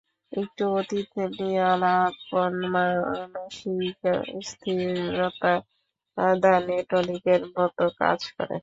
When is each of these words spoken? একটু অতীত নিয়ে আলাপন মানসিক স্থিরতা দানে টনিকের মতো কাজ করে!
একটু 0.31 0.63
অতীত 0.77 1.09
নিয়ে 1.35 1.61
আলাপন 1.73 2.53
মানসিক 2.73 3.99
স্থিরতা 4.49 5.53
দানে 6.37 6.77
টনিকের 6.89 7.41
মতো 7.55 7.83
কাজ 8.01 8.19
করে! 8.35 8.55